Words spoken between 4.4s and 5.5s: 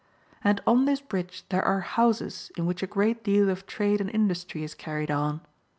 is carried on.